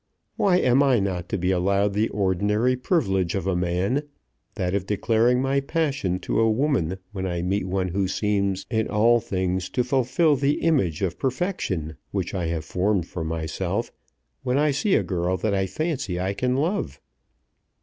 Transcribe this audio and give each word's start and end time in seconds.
Why 0.35 0.57
am 0.57 0.81
I 0.81 0.99
not 0.99 1.29
to 1.29 1.37
be 1.37 1.51
allowed 1.51 1.93
the 1.93 2.09
ordinary 2.09 2.75
privilege 2.75 3.35
of 3.35 3.45
a 3.45 3.55
man, 3.55 4.01
that 4.55 4.73
of 4.73 4.87
declaring 4.87 5.43
my 5.43 5.59
passion 5.59 6.17
to 6.21 6.39
a 6.39 6.49
woman 6.49 6.97
when 7.11 7.27
I 7.27 7.43
meet 7.43 7.67
one 7.67 7.89
who 7.89 8.07
seems 8.07 8.65
in 8.71 8.87
all 8.87 9.19
things 9.19 9.69
to 9.69 9.83
fulfil 9.83 10.35
the 10.35 10.61
image 10.61 11.03
of 11.03 11.19
perfection 11.19 11.97
which 12.09 12.33
I 12.33 12.47
have 12.47 12.65
formed 12.65 13.05
for 13.05 13.23
myself, 13.23 13.91
when 14.41 14.57
I 14.57 14.71
see 14.71 14.95
a 14.95 15.03
girl 15.03 15.37
that 15.37 15.53
I 15.53 15.67
fancy 15.67 16.19
I 16.19 16.33
can 16.33 16.55
love?" 16.55 16.99